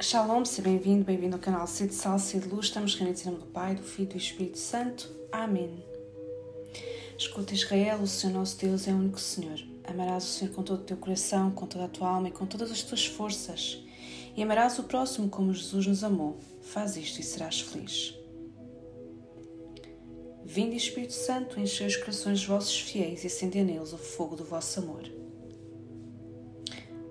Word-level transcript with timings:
Shalom, 0.00 0.44
seja 0.44 0.62
bem-vindo, 0.62 1.04
bem-vindo 1.04 1.34
ao 1.34 1.42
canal 1.42 1.66
Sede 1.66 1.92
Sal, 1.92 2.20
Sede 2.20 2.46
Luz. 2.46 2.66
Estamos 2.66 2.94
reunidos 2.94 3.22
em 3.22 3.24
nome 3.26 3.38
do 3.38 3.46
Pai, 3.46 3.74
do 3.74 3.82
Filho 3.82 4.10
e 4.10 4.12
do 4.12 4.16
Espírito 4.16 4.56
Santo. 4.56 5.10
Amém. 5.32 5.84
Escuta 7.18 7.52
Israel, 7.52 7.98
o 7.98 8.06
Senhor 8.06 8.32
nosso 8.32 8.56
Deus 8.58 8.86
é 8.86 8.92
o 8.92 8.96
único 8.96 9.18
Senhor. 9.18 9.58
Amarás 9.82 10.22
o 10.22 10.26
Senhor 10.28 10.54
com 10.54 10.62
todo 10.62 10.82
o 10.82 10.84
teu 10.84 10.96
coração, 10.96 11.50
com 11.50 11.66
toda 11.66 11.86
a 11.86 11.88
tua 11.88 12.10
alma 12.10 12.28
e 12.28 12.30
com 12.30 12.46
todas 12.46 12.70
as 12.70 12.84
tuas 12.84 13.06
forças. 13.06 13.82
E 14.36 14.42
amarás 14.42 14.78
o 14.78 14.84
próximo 14.84 15.28
como 15.28 15.52
Jesus 15.52 15.88
nos 15.88 16.04
amou. 16.04 16.38
Faz 16.62 16.96
isto 16.96 17.20
e 17.20 17.24
serás 17.24 17.60
feliz. 17.60 18.14
Vinde, 20.44 20.76
Espírito 20.76 21.12
Santo, 21.12 21.58
enchei 21.58 21.88
os 21.88 21.96
corações 21.96 22.38
dos 22.38 22.46
vossos 22.46 22.78
fiéis 22.78 23.24
e 23.24 23.26
acendei 23.26 23.64
neles 23.64 23.92
o 23.92 23.98
fogo 23.98 24.36
do 24.36 24.44
vosso 24.44 24.78
amor. 24.78 25.02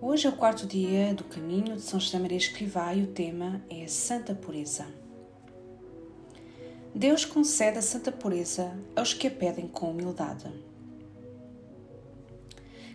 Hoje 0.10 0.26
é 0.26 0.30
o 0.30 0.38
quarto 0.38 0.66
dia 0.66 1.14
do 1.14 1.26
caminho 1.26 1.76
de 1.76 1.82
São 1.82 2.00
José 2.00 2.18
Maria 2.18 2.38
Escrivá 2.38 2.94
e 2.94 3.04
o 3.04 3.08
tema 3.08 3.62
é 3.70 3.86
Santa 3.88 4.34
Pureza. 4.34 4.88
Deus 6.96 7.26
concede 7.26 7.80
a 7.80 7.82
santa 7.82 8.10
pureza 8.10 8.74
aos 8.96 9.14
que 9.14 9.28
a 9.28 9.32
pedem 9.32 9.68
com 9.68 9.92
humildade. 9.92 10.50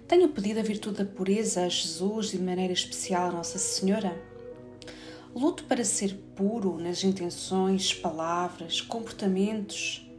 Tenho 0.08 0.30
pedido 0.30 0.60
a 0.60 0.62
virtude 0.62 1.04
da 1.04 1.04
pureza 1.04 1.66
a 1.66 1.68
Jesus 1.68 2.32
e 2.32 2.38
de 2.38 2.42
maneira 2.42 2.72
especial 2.72 3.28
a 3.28 3.32
Nossa 3.32 3.58
Senhora. 3.58 4.18
Luto 5.34 5.64
para 5.64 5.84
ser 5.84 6.14
puro 6.34 6.78
nas 6.78 7.04
intenções, 7.04 7.92
palavras, 7.92 8.80
comportamentos, 8.80 10.10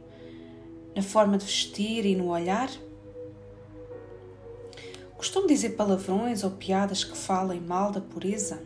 na 0.94 1.02
forma 1.02 1.38
de 1.38 1.44
vestir 1.44 2.06
e 2.06 2.14
no 2.14 2.28
olhar. 2.28 2.70
Costumo 5.24 5.46
dizer 5.46 5.70
palavrões 5.70 6.44
ou 6.44 6.50
piadas 6.50 7.02
que 7.02 7.16
falem 7.16 7.58
mal 7.58 7.90
da 7.90 7.98
pureza? 7.98 8.62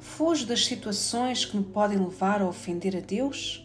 Fujo 0.00 0.44
das 0.44 0.66
situações 0.66 1.44
que 1.44 1.56
me 1.56 1.62
podem 1.62 1.98
levar 1.98 2.42
a 2.42 2.48
ofender 2.48 2.96
a 2.96 3.00
Deus? 3.00 3.64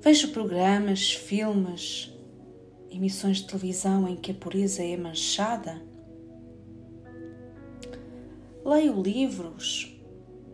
Vejo 0.00 0.28
programas, 0.28 1.10
filmes, 1.10 2.16
emissões 2.88 3.38
de 3.38 3.48
televisão 3.48 4.08
em 4.08 4.14
que 4.14 4.30
a 4.30 4.34
pureza 4.34 4.84
é 4.84 4.96
manchada? 4.96 5.82
Leio 8.64 9.02
livros 9.02 10.00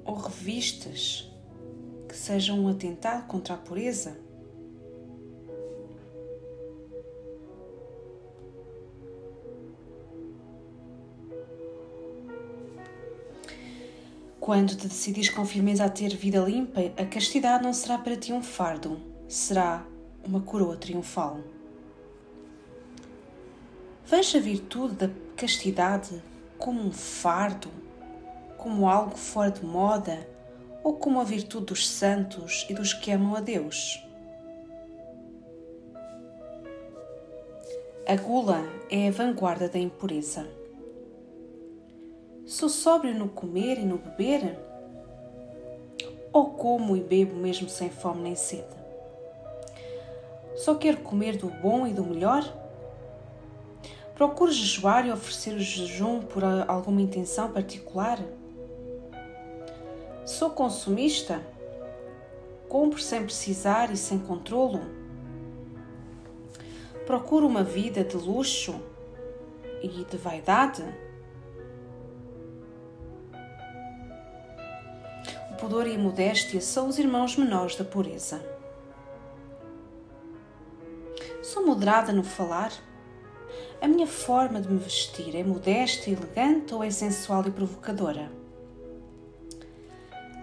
ou 0.03 0.15
revistas 0.15 1.31
que 2.09 2.17
sejam 2.17 2.59
um 2.59 2.69
atentado 2.69 3.27
contra 3.27 3.53
a 3.53 3.59
pureza? 3.59 4.25
Quando 14.47 14.77
te 14.77 14.87
decidires 14.87 15.29
com 15.29 15.45
firmeza 15.45 15.87
a 15.87 15.89
ter 15.89 16.15
vida 16.15 16.39
limpa, 16.39 16.81
a 16.97 17.05
castidade 17.05 17.65
não 17.65 17.73
será 17.73 17.99
para 17.99 18.17
ti 18.17 18.33
um 18.33 18.41
fardo, 18.41 19.01
será 19.27 19.85
uma 20.25 20.41
coroa 20.41 20.77
triunfal. 20.77 21.41
Veja 24.07 24.39
a 24.39 24.41
virtude 24.41 24.95
da 24.95 25.11
castidade 25.37 26.23
como 26.59 26.81
um 26.81 26.93
fardo, 26.93 27.69
como 28.57 28.89
algo 28.89 29.17
fora 29.17 29.51
de 29.51 29.67
moda 29.67 30.31
ou 30.85 30.95
como 30.95 31.21
a 31.21 31.25
virtude 31.25 31.67
dos 31.67 31.89
santos 31.89 32.65
e 32.71 32.75
dos 32.75 32.93
que 32.93 33.11
amam 33.11 33.35
a 33.35 33.41
Deus. 33.41 34.01
A 38.07 38.15
gula 38.15 38.63
é 38.89 39.09
a 39.09 39.11
vanguarda 39.11 39.69
da 39.69 39.81
impureza. 39.81 40.47
Sou 42.47 42.69
sóbrio 42.69 43.13
no 43.13 43.29
comer 43.29 43.77
e 43.77 43.85
no 43.85 43.99
beber? 43.99 44.57
Ou 46.33 46.51
como 46.51 46.97
e 46.97 47.01
bebo 47.01 47.34
mesmo 47.34 47.69
sem 47.69 47.91
fome 47.91 48.23
nem 48.23 48.37
sede? 48.37 48.69
Só 50.55 50.77
quero 50.77 50.99
comer 50.99 51.37
do 51.37 51.49
bom 51.49 51.89
e 51.89 51.93
do 51.93 52.05
melhor? 52.05 52.45
Procuro 54.15 54.53
jejuar 54.53 55.05
e 55.05 55.11
oferecer 55.11 55.55
o 55.55 55.59
jejum 55.59 56.21
por 56.21 56.45
alguma 56.45 57.03
intenção 57.03 57.51
particular? 57.51 58.21
Sou 60.25 60.51
consumista? 60.51 61.43
Compro 62.69 63.01
sem 63.01 63.25
precisar 63.25 63.91
e 63.93 63.97
sem 63.97 64.21
controlo? 64.21 64.83
Procuro 67.06 67.45
uma 67.45 67.65
vida 67.65 68.05
de 68.05 68.17
luxo 68.17 68.81
e 69.83 69.89
de 69.89 70.17
vaidade? 70.17 70.85
Pudor 75.66 75.88
e 75.88 75.97
a 75.97 75.99
modéstia 75.99 76.60
são 76.60 76.87
os 76.87 76.97
irmãos 76.97 77.37
menores 77.37 77.75
da 77.75 77.84
pureza. 77.84 78.41
Sou 81.43 81.66
moderada 81.66 82.12
no 82.12 82.22
falar? 82.22 82.72
A 83.82 83.88
minha 83.88 84.06
forma 84.06 84.60
de 84.60 84.71
me 84.71 84.78
vestir 84.78 85.34
é 85.34 85.43
modesta 85.43 86.09
e 86.09 86.12
elegante 86.12 86.72
ou 86.72 86.84
é 86.84 86.91
sensual 86.91 87.44
e 87.49 87.50
provocadora? 87.50 88.31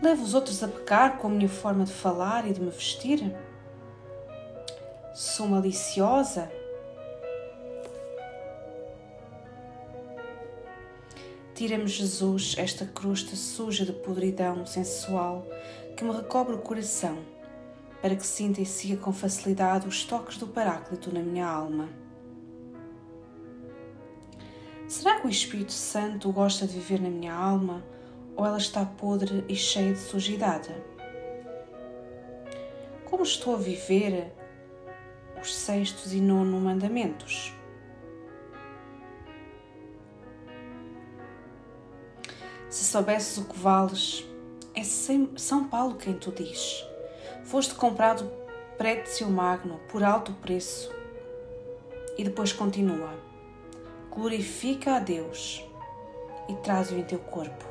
Levo 0.02 0.24
os 0.24 0.34
outros 0.34 0.62
a 0.62 0.68
pecar 0.68 1.18
com 1.18 1.28
a 1.28 1.32
minha 1.32 1.48
forma 1.48 1.86
de 1.86 1.94
falar 1.94 2.46
e 2.46 2.52
de 2.52 2.60
me 2.60 2.70
vestir? 2.70 3.34
Sou 5.16 5.48
maliciosa? 5.48 6.52
Tira-me, 11.64 11.88
Jesus, 11.88 12.56
esta 12.58 12.86
crosta 12.86 13.38
suja 13.38 13.86
de 13.86 13.94
podridão 13.94 14.66
sensual 14.66 15.48
que 15.96 16.04
me 16.04 16.12
recobre 16.12 16.54
o 16.54 16.58
coração, 16.58 17.20
para 18.02 18.18
que 18.18 18.28
sinta 18.28 18.60
e 18.60 18.66
siga 18.66 18.98
com 18.98 19.14
facilidade 19.14 19.88
os 19.88 20.04
toques 20.04 20.38
do 20.38 20.46
Paráclito 20.46 21.10
na 21.14 21.22
minha 21.22 21.48
alma. 21.48 21.88
Será 24.90 25.22
que 25.22 25.28
o 25.28 25.30
Espírito 25.30 25.72
Santo 25.72 26.34
gosta 26.34 26.68
de 26.68 26.74
viver 26.74 27.00
na 27.00 27.10
minha 27.10 27.34
alma 27.34 27.82
ou 28.36 28.46
ela 28.46 28.58
está 28.58 28.86
podre 28.86 29.46
e 29.48 29.56
cheia 29.56 29.94
de 29.94 30.00
sujidade? 30.00 30.76
Como 33.06 33.24
estou 33.24 33.56
a 33.56 33.58
viver 33.58 34.34
os 35.42 35.56
sextos 35.56 36.14
e 36.14 36.20
nono 36.20 36.60
mandamentos? 36.60 37.54
Se 42.74 42.86
soubesses 42.86 43.38
o 43.38 43.44
que 43.44 43.60
vales, 43.60 44.26
é 44.74 44.82
São 44.84 45.66
Paulo 45.66 45.94
quem 45.94 46.16
tu 46.16 46.32
diz. 46.32 46.84
Foste 47.44 47.76
comprado 47.76 48.28
précio 48.80 49.30
magno 49.30 49.80
por 49.92 50.04
alto 50.04 50.34
preço. 50.42 50.92
E 52.18 52.24
depois 52.24 52.52
continua: 52.52 53.14
glorifica 54.10 54.96
a 54.96 55.00
Deus 55.00 55.64
e 56.50 56.56
traz-o 56.56 56.96
em 56.96 57.04
teu 57.04 57.20
corpo. 57.20 57.64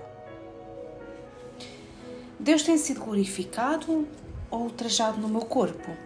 Deus 2.39 2.63
tem 2.63 2.79
sido 2.79 3.01
glorificado 3.01 4.07
ou 4.53 4.61
ultrajado 4.61 5.21
no 5.21 5.29
meu 5.29 5.41
corpo? 5.41 5.97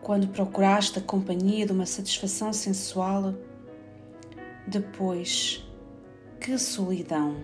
Quando 0.00 0.28
procuraste 0.28 1.00
a 1.00 1.02
companhia 1.02 1.66
de 1.66 1.72
uma 1.72 1.84
satisfação 1.84 2.52
sensual, 2.52 3.34
depois 4.68 5.68
que 6.40 6.56
solidão! 6.56 7.36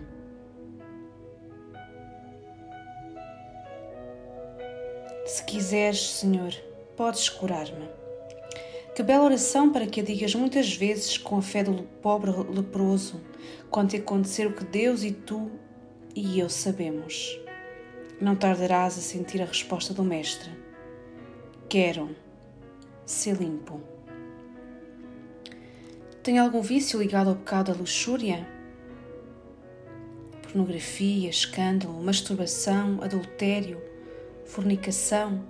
Se 5.26 5.44
quiseres, 5.44 6.14
Senhor, 6.14 6.54
podes 6.96 7.28
curar-me. 7.28 7.88
Que 8.94 9.02
bela 9.02 9.24
oração 9.24 9.70
para 9.70 9.86
que 9.86 10.00
a 10.00 10.04
digas 10.04 10.34
muitas 10.34 10.74
vezes 10.74 11.18
com 11.18 11.36
a 11.36 11.42
fé 11.42 11.62
do 11.62 11.82
pobre 12.00 12.30
leproso, 12.48 13.20
quando 13.70 13.90
te 13.90 13.96
acontecer 13.96 14.46
o 14.46 14.54
que 14.54 14.64
Deus 14.64 15.02
e 15.02 15.12
tu 15.12 15.50
e 16.14 16.40
eu 16.40 16.48
sabemos. 16.48 17.38
Não 18.18 18.34
tardarás 18.34 18.96
a 18.96 19.02
sentir 19.02 19.42
a 19.42 19.46
resposta 19.46 19.92
do 19.92 20.02
Mestre. 20.02 20.50
Quero 21.68 22.16
ser 23.04 23.36
limpo. 23.36 23.78
Tem 26.22 26.38
algum 26.38 26.62
vício 26.62 26.98
ligado 26.98 27.28
ao 27.28 27.36
pecado 27.36 27.72
da 27.72 27.78
luxúria? 27.78 28.55
Pornografia, 30.46 31.28
escândalo, 31.28 32.00
masturbação, 32.02 33.00
adultério, 33.02 33.82
fornicação. 34.44 35.44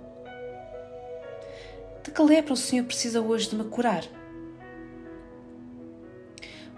De 2.03 2.11
que 2.11 2.21
lepra 2.21 2.53
o 2.53 2.57
Senhor 2.57 2.85
precisa 2.85 3.21
hoje 3.21 3.49
de 3.49 3.55
me 3.55 3.63
curar? 3.65 4.03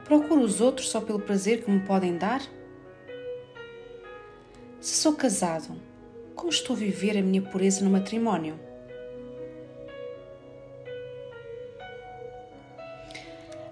Procuro 0.06 0.42
os 0.42 0.60
outros 0.60 0.90
só 0.90 1.00
pelo 1.00 1.20
prazer 1.20 1.64
que 1.64 1.72
me 1.72 1.80
podem 1.82 2.18
dar? 2.18 2.42
Se 4.82 4.96
sou 4.96 5.14
casado, 5.14 5.80
como 6.36 6.50
estou 6.50 6.76
a 6.76 6.80
viver 6.80 7.18
a 7.18 7.22
minha 7.22 7.42
pureza 7.42 7.84
no 7.84 7.92
matrimónio? 7.92 8.60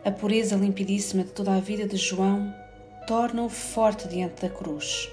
A 0.06 0.12
pureza 0.12 0.56
limpidíssima 0.56 1.24
de 1.24 1.32
toda 1.32 1.56
a 1.56 1.60
vida 1.60 1.88
de 1.88 1.98
João 1.98 2.54
torna-o 3.08 3.48
forte 3.48 4.06
diante 4.10 4.42
da 4.42 4.50
cruz. 4.50 5.10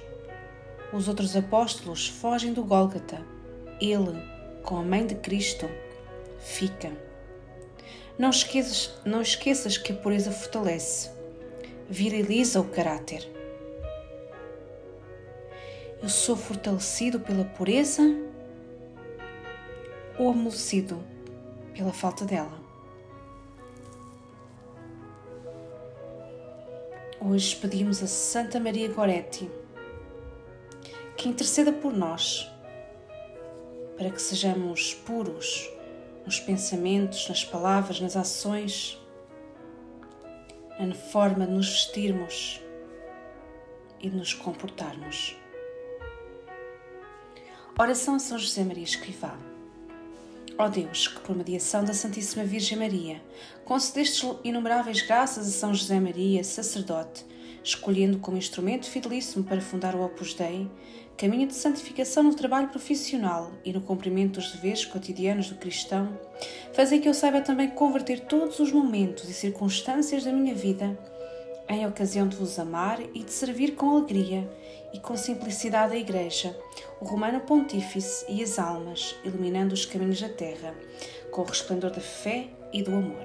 Os 0.93 1.06
outros 1.06 1.37
apóstolos 1.37 2.08
fogem 2.08 2.52
do 2.52 2.64
Gólgata. 2.64 3.25
Ele, 3.81 4.20
com 4.64 4.76
a 4.76 4.82
mãe 4.82 5.06
de 5.06 5.14
Cristo, 5.14 5.70
fica. 6.41 6.91
Não 8.19 8.31
esqueças, 8.31 8.93
não 9.05 9.23
esqueças 9.23 9.79
que 9.79 9.93
a 9.93 9.96
pureza 9.96 10.32
fortalece, 10.32 11.08
viriliza 11.88 12.61
o 12.61 12.64
caráter. 12.64 13.31
Eu 16.02 16.08
sou 16.08 16.37
fortalecido 16.37 17.20
pela 17.20 17.44
pureza 17.44 18.02
ou 20.19 20.31
amolecido 20.31 21.02
pela 21.73 21.93
falta 21.93 22.25
dela? 22.25 22.63
Hoje 27.26 27.56
pedimos 27.56 28.03
a 28.03 28.06
Santa 28.06 28.61
Maria 28.61 28.87
Goretti 28.93 29.50
que 31.17 31.26
interceda 31.26 31.73
por 31.73 31.91
nós 31.91 32.47
para 33.97 34.11
que 34.11 34.21
sejamos 34.21 34.93
puros 34.93 35.71
nos 36.26 36.38
pensamentos, 36.38 37.26
nas 37.26 37.43
palavras, 37.43 37.99
nas 37.99 38.15
ações, 38.15 39.00
na 40.79 40.94
forma 40.94 41.47
de 41.47 41.53
nos 41.55 41.67
vestirmos 41.67 42.61
e 44.00 44.11
de 44.11 44.17
nos 44.17 44.35
comportarmos. 44.35 45.35
Oração 47.79 48.17
a 48.17 48.19
São 48.19 48.38
José 48.38 48.62
Maria 48.65 48.85
Escrivá. 48.85 49.54
Ó 50.56 50.69
Deus, 50.69 51.09
que 51.09 51.21
por 51.21 51.35
mediação 51.37 51.85
da 51.85 51.93
Santíssima 51.93 52.45
Virgem 52.45 52.79
Maria 52.79 53.21
concedeste 53.65 54.25
inumeráveis 54.45 55.03
graças 55.03 55.49
a 55.49 55.51
São 55.51 55.75
José 55.75 55.99
Maria, 55.99 56.45
sacerdote, 56.45 57.27
escolhendo 57.65 58.19
como 58.19 58.37
instrumento 58.37 58.89
fidelíssimo 58.89 59.43
para 59.43 59.61
fundar 59.61 59.97
o 59.97 60.05
Opus 60.05 60.33
Dei, 60.33 60.71
caminho 61.17 61.49
de 61.49 61.55
santificação 61.55 62.23
no 62.23 62.37
trabalho 62.37 62.69
profissional 62.69 63.51
e 63.65 63.73
no 63.73 63.81
cumprimento 63.81 64.35
dos 64.39 64.53
deveres 64.53 64.85
cotidianos 64.85 65.49
do 65.49 65.56
cristão, 65.56 66.17
fazei 66.73 67.00
que 67.00 67.09
eu 67.09 67.15
saiba 67.15 67.41
também 67.41 67.71
converter 67.71 68.21
todos 68.21 68.61
os 68.61 68.71
momentos 68.71 69.29
e 69.29 69.35
circunstâncias 69.35 70.23
da 70.23 70.31
minha 70.31 70.55
vida 70.55 70.97
em 71.69 71.87
ocasião 71.87 72.28
de 72.28 72.37
vos 72.37 72.58
amar 72.58 73.00
e 73.00 73.22
de 73.22 73.32
servir 73.32 73.75
com 73.75 73.90
alegria 73.90 74.49
e 74.93 75.00
com 75.00 75.16
simplicidade 75.16 75.94
a 75.94 75.99
Igreja, 75.99 76.56
o 77.00 77.05
Romano 77.05 77.40
Pontífice 77.40 78.25
e 78.28 78.43
as 78.43 78.58
almas, 78.58 79.16
iluminando 79.25 79.75
os 79.75 79.84
caminhos 79.84 80.20
da 80.20 80.28
terra, 80.28 80.75
com 81.31 81.43
o 81.43 81.46
resplendor 81.46 81.90
da 81.90 82.00
fé 82.00 82.49
e 82.72 82.82
do 82.82 82.94
amor. 82.94 83.25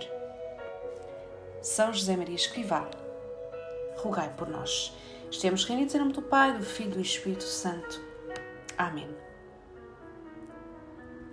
São 1.62 1.94
José 1.94 2.16
Maria 2.16 2.36
Escrivá, 2.36 2.90
rogai 3.98 4.34
por 4.36 4.50
nós. 4.50 4.94
Estamos 5.30 5.64
reunidos 5.66 5.94
em 5.94 6.00
nome 6.00 6.14
do 6.14 6.22
Pai, 6.22 6.58
do 6.58 6.64
Filho 6.64 6.92
e 6.92 6.96
do 6.96 7.02
Espírito 7.02 7.44
Santo. 7.44 8.02
Amém. 8.78 9.29